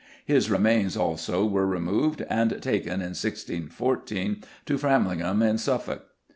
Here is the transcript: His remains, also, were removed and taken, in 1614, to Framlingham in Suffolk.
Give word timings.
His 0.25 0.49
remains, 0.49 0.97
also, 0.97 1.45
were 1.45 1.67
removed 1.67 2.25
and 2.27 2.59
taken, 2.59 3.01
in 3.01 3.09
1614, 3.13 4.43
to 4.65 4.77
Framlingham 4.79 5.43
in 5.43 5.59
Suffolk. 5.59 6.05